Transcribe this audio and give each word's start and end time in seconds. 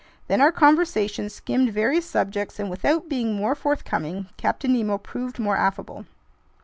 Then 0.27 0.41
our 0.41 0.51
conversation 0.51 1.29
skimmed 1.29 1.71
various 1.71 2.07
subjects, 2.07 2.57
and 2.59 2.71
without 2.71 3.07
being 3.07 3.35
more 3.35 3.53
forthcoming, 3.53 4.29
Captain 4.35 4.73
Nemo 4.73 4.97
proved 4.97 5.37
more 5.37 5.57
affable. 5.57 6.07